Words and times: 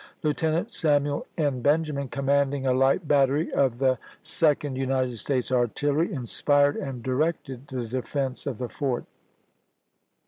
Lieutenant 0.23 0.73
Samuel 0.73 1.27
N. 1.37 1.61
Benjamin, 1.61 2.07
commanding 2.07 2.65
a 2.65 2.73
light 2.73 3.07
battery 3.07 3.53
of 3.53 3.77
the 3.77 3.99
Sec 4.23 4.65
ond 4.65 4.75
United 4.75 5.15
States 5.17 5.51
Artillery, 5.51 6.11
inspired 6.11 6.75
and 6.75 7.03
directed 7.03 7.67
the 7.67 7.85
defense 7.87 8.47
of 8.47 8.57
the 8.57 8.67
fort. 8.67 9.05